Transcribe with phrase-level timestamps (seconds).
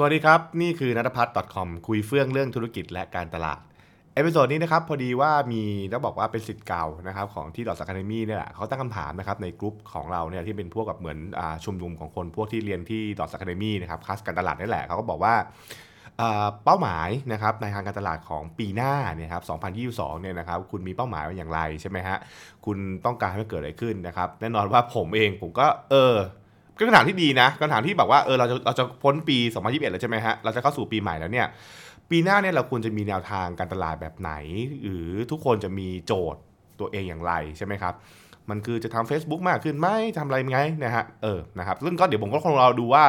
[0.00, 3.60] สวัสดีครับ นี่คือนัทพัฒน์ .com คุยเฟื่องเรื่องธุรกิจและการตลาด
[4.14, 15.34] episode นี้นะครับ พอดีว่ามีต้องบอกว่าเป็นศิษย์เก่านะครับของที่ dots academy เนี่ยแหละเขาตั้งคำถามนะครับในกลุ่มของเราเนี่ยที่เป็นพวกกับเหมือนชุมนุมของคนพวกที่เรียนที่ dots academy นะครับคลาสการตลาดนี่แหละเขาก็บอกว่า
[16.20, 19.42] อ่าเป้าหมายนะครับในทางการตลาดของปีหน้าเนี่ยครับ
[19.92, 22.18] 2022 เนี่ยนะครับ คุณมีเป้าหมายว่าอย่างไรใช่ไหมฮะ
[22.66, 26.16] คุณต้องการให้มันเกิดอะไรขึ้นนะครับ แน่นอนว่าผมเองผมก็เออ
[26.78, 31.46] ก็คำถามที่ดีนะคำถามที่แบบว่าเออเราจะเราจะพ้นปี 2021 แล้วใช่ไหมฮะเราจะเข้าสู่ปีใหม่แล้วเนี่ย
[32.10, 34.32] ปีหน้าเนี่ยเราควรจะมีแนวทางการตลาดแบบไหน
[34.82, 36.40] หรือทุกคนจะมีโจทย์
[36.80, 37.94] ตัวเองอย่างไรใช่ไหมครับ
[38.50, 39.88] มันคือจะทำ Facebook มากขึ้นไหม
[40.18, 43.04] ทำอะไรไงนะฮะเออนะครับซึ่งก็เดี๋ยวผมก็คงรอดูว่า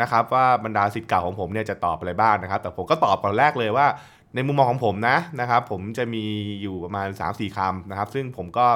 [0.00, 3.86] นะครับว่าบรรดาสิทธิ์เก่าของผมเนี่ยจะตอบอะไรบ้างนะครับ แต่ผมก็ตอบก่อนแรกเลยว่า
[4.34, 6.24] ในมุมมองของผมนะนะครับ ผมจะมี
[6.62, 8.66] อยู่ประมาณ 3-4คำนะครับ ซึ่งผมก็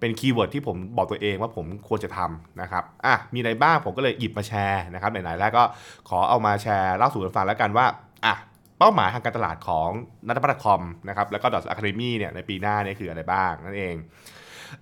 [0.00, 5.62] เป็น keyword ที่ผมบอกตัวเองว่าผมควรจะทำนะครับอะมีอะไรบ้างผมก็เลยหยิบมาแชร์นะครับไหนๆแล้วก็
[6.08, 7.86] ขอเอามาแชร์เล่าสู่กันฟังแล้วกันว่า
[8.26, 8.34] อะ
[8.78, 9.88] เป้าหมายทางการตลาดของ
[10.26, 13.94] nuttaputch.com นะครับแล้วก็ dots academy เนี่ยในปีหน้าเนี่ยคืออะไรบ้างนั่นเอง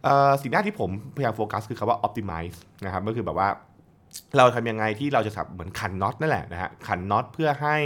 [0.05, 3.49] เอ่อสิ่งแรกที่ผมพยายามโฟกัสคือคำว่า optimize นะครับก็คือแบบว่า
[4.39, 7.77] เราทำยังไงที่เราจะสับเหมือนขันน็อตนั่นแหละนะฮะขันน็อตเพื่อให้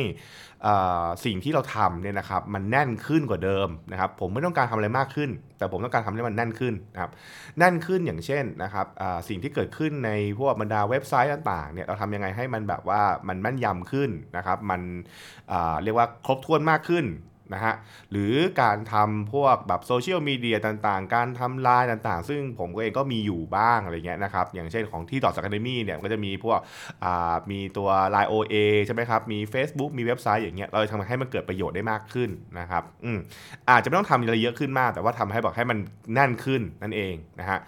[1.25, 7.11] สิ่งที่เราทำเนี่ยนะครับมันแน่นขึ้นกว่าเดิมนะครับผมไม่ต้องการทำอะไรมากขึ้น แต่ผมต้องการทำให้มันแน่นขึ้นนะครับ
[7.59, 8.87] แน่นขึ้นอย่างเช่นนะครับ
[9.29, 14.81] สิ่งที่เกิดขึ้นในพวกบรรดาเว็บไซต์ต่างๆเนี่ยเราทำยังไงให้มันแบบว่ามันแม่นยำขึ้นนะครับมัน
[15.83, 17.05] เรียกว่าครบถ้วนมากขึ้น
[17.55, 17.75] นะฮะ
[18.11, 26.58] หรือการทำพวกแบบโซเชียลมีเดียต่างๆ การทำไลน์ต่างๆ ซึ่งผมก็เองก็มีอยู่บ้างอะไรเงี้ยนะครับ อย่างเช่นของที่ดอทส a ค a เดมี่เนี่ยก็จะมีพวก
[27.50, 28.55] มีตัว Line OA
[28.86, 32.30] ใช่ไหมครับ มี Facebook มีเว็บไซต์อย่างเงี้ยเราจะทำให้มันเกิดประโยชน์ได้มากขึ้น
[32.61, 33.19] นะครับอืม
[33.70, 35.78] อาจจะไม่ต้องทำอะไรเยอะขึ้นมาก แต่ว่าทำให้บอกให้มัน
[36.14, 37.58] แน่นขึ้นนั่นเองนะฮะ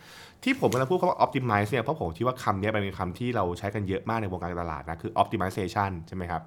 [0.45, 6.43] ที่ผมกำลังพูดคำว่า optimize เนี่ยเพราะผมคิดว่าคำนี้เป็นคำที่เราใช้กันเยอะมากในวงการตลาดนะคือ optimization ใช่ไหมครับ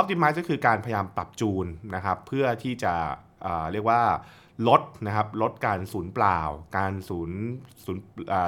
[0.00, 2.94] optimize ก็คือการพยายามปรับจูนนะครับเพื่อที่จะ
[3.42, 4.00] เเรียกว่า
[4.68, 6.40] ลดนะครับลดการสูญเปล่า
[6.78, 7.30] การสูญ
[7.84, 7.96] สูญ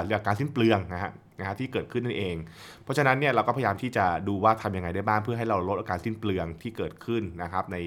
[0.05, 2.35] เรียกการสิ้นเปลืองนะฮะนะฮะที่เกิดขึ้นนั่นเอง
[2.83, 7.77] เพราะฉะนั้นเนี่ยเราก็พยายามที่จะดูว่าทำยังไงได้บ้างเพื่อให้เราลดการสิ้นเปลืองที่เกิดขึ้นนะครับใน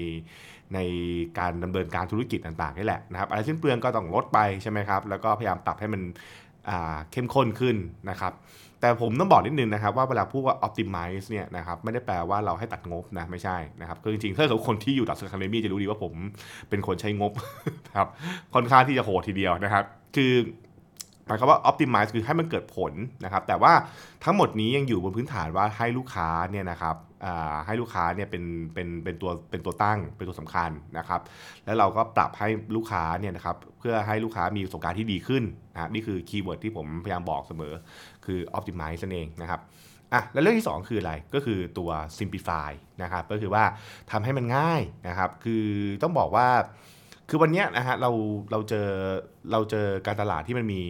[0.73, 0.79] ใน
[1.39, 6.01] การดำเนินการธุรกิจต่างๆนี่แหละนะครับอะไรสิ้นเปลืองก็ต้องลดไปใช่ไหมครับแล้วก็พยายามปรับให้มัน
[7.11, 7.75] เข้มข้นขึ้น
[8.09, 8.33] นะครับ
[8.81, 16.13] แต่ผมต้องบอกนิดนึงนะครับว่าเวลาพูดว่า optimize เนี่ยนะครับไม่ได้แปลว่าเราให้ตัดงบนะไม่ใช่นะครับคือจริงๆถ้าเกิดคนที่อยู่ดับสคาเดมี่จะรู้ดีว่าผม
[16.69, 17.31] เป็นคนใช้งบ
[17.95, 18.07] ครับ
[18.53, 19.83] ค่อนข้างที่จะโหดทีเดียวนะครับ
[20.15, 20.33] คือ
[21.25, 22.91] หมายความว่า optimize คือให้มันเกิดผล
[23.23, 23.73] นะครับแต่ว่า
[24.23, 26.95] ทั้งหมดนี้ยังอยู่บนพื้นฐานว่าให้ลูกค้าเนี่ยนะครับ
[27.65, 28.43] ให้ลูกค้าเนี่ยเป็น
[28.73, 31.21] เป็นเป็นตัวเป็นตัวตั้งเป็นตัวสำคัญนะครับ
[31.65, 35.43] แล้วเราก็ปรับให้ลูกค้าเนี่ยนะครับเพื่อให้ลูกค้ามีประสบการณ์ที่ดีขึ้น
[35.73, 37.73] นะนี่คือคีย์เวิร์ดที่ผมพยายามบอกเสมอ
[38.25, 39.59] คือ optimize นั่นเองนะครับ
[40.13, 42.71] อะแล้วเรื่องที่ 2 คืออะไรก็คือตัว simplify
[43.03, 43.63] นะครับก็คือว่า
[44.11, 45.65] ทำให้มันง่ายนะครับ คือ
[46.03, 46.47] ต้องบอกว่า
[47.29, 48.11] คือวันนี้นะฮะเรา
[48.51, 48.87] เราเจอ
[49.51, 50.81] เราเจอการตลาดที่มันมี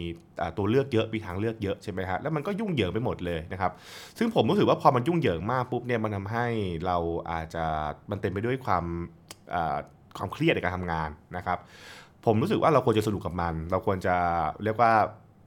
[0.58, 3.72] ตัวเลือกเยอะมีทางเลือกเยอะใช่ไหมฮะแล้วมันก็ยุ่งเหยิงไปหมดเลยนะครับ
[4.18, 6.46] ซึ่งผมรู้สึกว่าพอมันยุ่งเหยิงมากปุ๊บเนี่ยมันทำให้
[6.86, 6.96] เรา
[7.30, 7.64] อาจจะ
[8.10, 8.84] มันเต็มไปด้วยความ
[10.16, 11.58] ความเครียดในการทำงานนะครับ
[12.24, 14.16] ผมรู้สึกว่าเราควรจะสนุกกับมัน เราควรจะ
[14.62, 14.92] เรียกว่า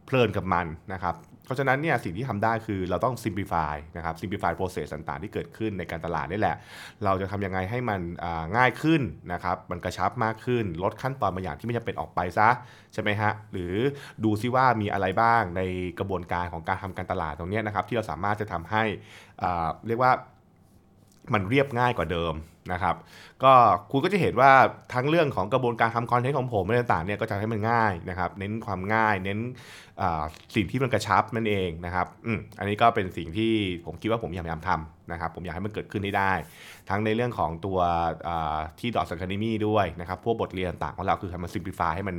[0.10, 1.16] เพลินกับมันนะครับ
[1.46, 6.56] เพราะฉะนั้นเนี่ยสิ่งที่ทำได้คือเราต้อง simplify นะครับ simplify process ต่างๆ ที่เกิดขึ้นในการตลาดนี่แหละ
[7.04, 8.02] เราจะทำยังไงให้มัน
[8.58, 9.02] ง่ายขึ้น
[9.34, 12.50] นะครับมันกระชับมากขึ้น ลดขั้นตอนบางอย่างที่ไม่จำเป็นออกไปซะ
[12.94, 13.74] ใช่ไหมฮะหรือ
[14.24, 15.62] ดูซิว่ามีอะไรบ้างใน
[16.00, 18.84] กระบวนการของการทำการตลาดตรงนี้นะครับที่เราสามารถจะทำให้
[19.88, 20.12] เรียกว่า
[21.34, 22.34] มันเรียบง่ายกว่าเดิม
[22.74, 22.96] นะครับ
[23.44, 23.54] ก็
[23.92, 24.52] คุณก็จะเห็นว่า
[24.94, 29.40] ทั้งเรื่องของกระบวนการทำคอนเทนต์ของผมอะไรต่างๆเนี่ยก็จะให้มันง่ายนะครับ เน้นความง่าย เน้น
[30.56, 33.52] สิ่งที่มันกระชับนั่นเองนะครับอืมอันนี้ก็เป็นสิ่งที่
[33.86, 36.34] ผมคิดว่าผมพยายามทำนะครับ ผมอยากให้มันเกิดขึ้นให้ได้
[36.90, 37.80] ทั้งในเรื่องของตัว
[38.80, 42.18] ที่ดอทสังคานิมี่ด้วยนะครับ พวกบทเรียนต่างของเราคือทำมันซิมพลิฟายให้มัน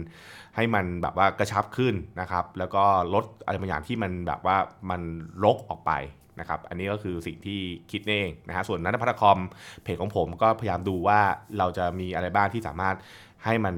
[0.56, 2.84] ให้มันแบบว่ากระชับขึ้นนะครับ แล้วก็
[3.14, 4.56] ลดอะไรบางอย่างที่มันแบบว่า
[4.90, 5.00] มัน
[5.44, 5.92] รกออกไป
[6.40, 7.60] นะครับ อันนี้ก็คือสิ่งที่
[7.90, 9.38] คิดเองนะฮะส่วนนัทพัฒคอม
[9.82, 11.20] เพจของผมก็พยายามดูว่า
[11.58, 12.96] เราจะมีอะไรบ้างที่สามารถ
[13.44, 13.74] ให้มัน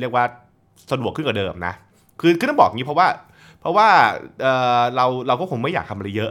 [0.00, 0.24] เรียกว่า
[0.90, 1.74] สะดวกขึ้นกว่าเดิมนะ
[2.20, 3.08] คือคือต้องบอกงี้เพราะว่า
[3.60, 3.88] เพราะว่า
[4.40, 6.30] เเราเราก็คงไม่อยากทำอะไรเยอะ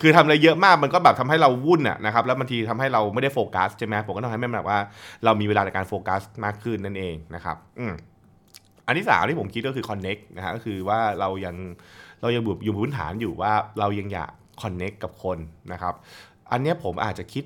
[0.00, 4.78] คือทำอะไรเยอะมากมันก็แบบทำให้เราวุ่นอะนะครับ แล้วบางทีทำให้เราไม่ได้โฟกัสใช่ไหมผมก็ต้องให้มันแบบว่า
[5.24, 7.92] เรามีเวลาในการโฟกัสมากขึ้นนั่นเองนะครับ อืม
[8.86, 11.56] อันที่สามที่ผมคิดก็คือ connect นะฮะก็คือว่าเรายัง
[12.22, 14.32] เรายังอยู่บนพื้นฐานอยู่ว่าเรายังอยาก
[14.62, 15.38] connect กับคน
[15.72, 15.94] นะครับ
[16.50, 17.44] อันนี้ผมอาจจะคิด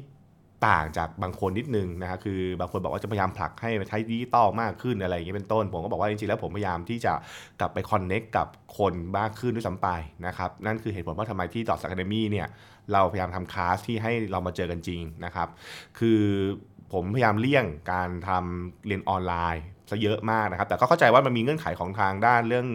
[0.69, 7.13] ต่างจากบางคนนิดนึงนะครับคือบางคนบอกว่าจะพยายามผลักให้ใช้ดิจิตอลมากขึ้นอะไรอย่างเงี้ยเป็นต้น ผมก็บอกว่าจริงๆแล้วผมพยายามที่จะ
[7.61, 8.49] กลับไปคอนเน็กกับ
[8.79, 9.89] คนมากขึ้นด้วยซ้ำไป
[10.27, 12.47] นะครับ นั่นคือเหตุผลว่าทำไมที่ดอทส a ค a เ e มี่เนี่ย
[12.93, 15.49] เราพยายามทำคลาสที่ให้เรามาเจอกันจริงนะครับ
[15.99, 16.21] คือ
[16.93, 22.67] ผมพยายามเลี่ยงการทำเรียนออนไลน์ ซะเยอะมากนะครับ แต่ก็เข้าใจว่ามันมีเงื่อนไขของทางด้านเรื่อง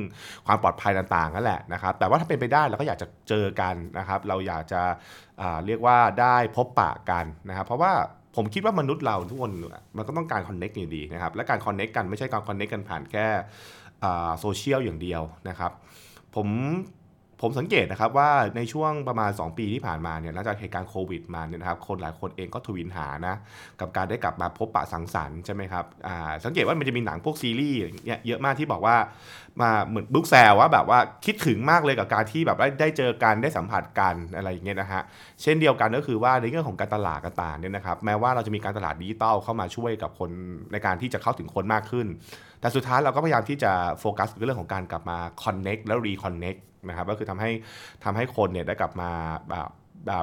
[0.48, 4.82] ความปลอดภัยต่างๆนั่นแหละนะครับ แต่ว่าถ้าเป็นไปได้เราก็อยากจะเจอกันนะครับ เราอยากจะ
[5.66, 7.92] เรียกว่าได้พบปะกันนะครับ เพราะว่า
[8.36, 9.52] ผมคิดว่ามนุษย์เราทุกคน
[9.98, 13.26] มันก็ต้องการ connect อยู่ดีนะครับ และการ connect กันไม่ใช่การ connect กันผ่านแค่
[14.40, 15.72] โซเชียลอย่างเดียวนะครับ
[16.36, 16.48] ผม
[17.42, 23.36] ผมสังเกตนะครับว่าในช่วงประมาณ 2 ปีที่ผ่านมาเนี่ยหลังจากเหตุการณ์โควิดมาเนี่ยนะครับคนหลายคนเองก็ทวินหานะ
[23.80, 25.86] กับการได้กลับมาพบปะสังสรรค์ใช่ไหมครับ
[26.46, 28.96] สังเกตว่ามันจะมีหนังพวกซีรีส์เนี่ยเยอะมากที่บอกว่า
[29.62, 35.02] มาเหมือนบุ๊กแซวว่าแบบว่าคิดถึงมากเลยกับการที่แบบได้เจอกันได้สัมผัสกันอะไรอย่างเงี้ยนะฮะ
[35.42, 40.30] เช่นเดียวกันก็คือว่าในเรื่องของการตลาดต่างเนี่ยนะครับแม้ว่าเราจะมีการตลาดดิจิตอลเข้ามาช่วยกับคน
[40.72, 42.08] ในการที่จะเข้าถึงคนมากขึ้น
[42.60, 46.56] แต่สุดท้ายเราก็พยายามที่จะโฟกัสเรื่องของการกลับมา connect และ reconnect
[46.88, 47.52] นะครับก็คือทำให้
[48.04, 49.12] ทำให้คนเนี่ยได้กลับมา
[49.50, 49.70] แบบ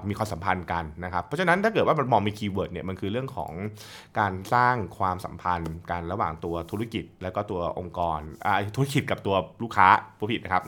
[0.09, 3.53] มีความสัมพันธ์กันนะครับเพราะฉะนั้นถ้าเกิดว่ามันมองมีคีย์เวิร์ดเนี่ยมันคือเรื่องของ
[4.19, 9.89] การสร้างความสัมพันธ์กันระหว่างตัวธุรกิจ แล้วก็ตัวองค์กรอ่าธุรกิจกับตัวลูกค้า
[10.19, 10.63] ผู้ผิดนะครับ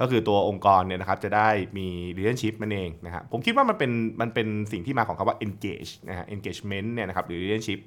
[0.00, 1.48] ก็คือตัวองค์กรเนี่ยนะครับจะได้
[1.78, 7.80] มี relationship มันเองนะครับผมคิดว่ามันเป็นมันเป็นสิ่งที่มาของคำว่า engage นะฮะ engagement เนี่ยนะครับหรือ relationship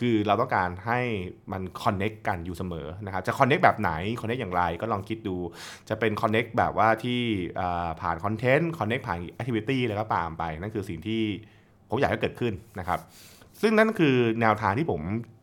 [0.00, 1.00] คือเราต้องการให้
[1.52, 5.36] มัน connect กันอยู่เสมอนะครับจะ connect แบบไหน connect อย่างไรก็ลองคิดดู
[5.88, 7.20] จะเป็น connect แบบว่าที่
[8.00, 11.22] ผ่าน content connect ผ่าน activity แล้วก็ตามไป นั่นคือสิ่งที่
[11.90, 12.98] ผมอยากให้เกิดขึ้นนะครับ
[13.60, 15.00] ซึ่งนั่นคือแนวทางที่ผม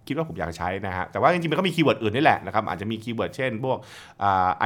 [0.08, 3.78] คิดว่าผมอยากใช้นะฮะ แต่ว่าจริงๆ มันก็มีคีย์เวิร์ดอื่นนี่แหละนะครับ อาจจะมีคีย์เวิร์ดเช่น พวก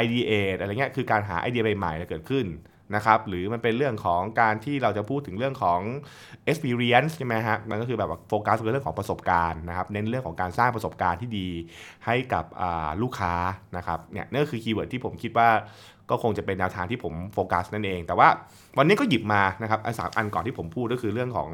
[0.04, 2.46] ideate อะไรเงี้ย คือการหาไอเดียใหม่ๆเกิดขึ้น
[2.96, 5.80] นะครับหรือมันเป็นเรื่องของการที่เราจะพูดถึงเรื่องของ
[6.50, 11.50] experience ใช่ไหมฮะมันก็คือแบบโฟกัสเรื่องของประสบการณ์นะครับเน้นเรื่องของการสร้างประสบการณ์ที่ดี
[12.06, 12.46] ให้กับ
[13.02, 13.34] ลูกค้า
[13.78, 15.50] นะครับเนี่ยนี่คือคีย์เวิร์ดที่ผมคิดว่า
[16.10, 18.28] ก็คงจะเป็นแนวทางที่ผมโฟกัสนั่นเอง แต่ว่า
[18.78, 21.50] วันนี้ก็หยิบมานะครับอันสามอันก่อนที่ผมพูดก็คือเรื่องของ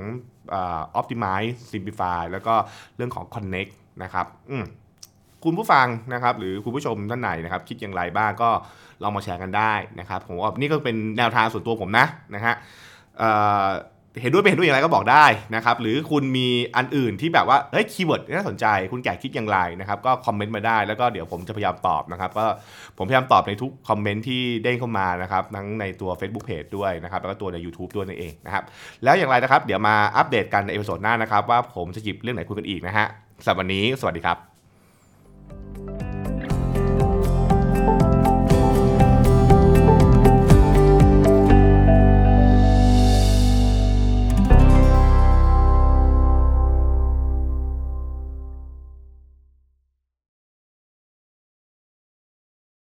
[1.00, 2.54] optimize simplify แล้วก็
[2.96, 3.72] เรื่องของ connect
[4.04, 4.26] นะครับ
[5.44, 8.50] คุณผู้ฟังนะครับหรือคุณผู้ชมท่านไหนนะครับคิดอย่างไรบ้างก็
[9.04, 12.06] ลองมาแชร์กันได้นะครับผมว่านี่ก็เป็นแนวทางส่วนตัวผมนะ
[12.36, 12.54] นะฮะ
[14.22, 15.26] เห็นด้วยไม่เห็นด้วยอย่างไรก็บอกได้
[15.56, 22.46] นะครับหรือคุณมีอันอื่นที่แบบว่าเฮ้ยคีย์เวิร์ดน่าสนใจ คุณแก่คิดอย่างไรนะครับก็คอมเมนต์มาได้แล้วก็เดี๋ยวผมจะพยายามตอบนะครับก็
[22.98, 28.64] ผมพยายามตอบในทุกคอมเมนต์ที่เด้งเข้ามานะครับทั้งในตัว Facebook Page ด้วยนะครับแล้วก็ตัวใน YouTube ด้วยนั่นเองนะครับ
[29.04, 33.08] แล้วอย่างไรนะครับเดี๋ยวมาอัปเดตกันใน episode หน้านะครับว่าผมจะหยิบเรื่องไหนคุยกันอีกนะฮะ
[33.44, 34.53] สำหรับวันนี้สวัสดีครับ
[35.54, 36.13] Thank you.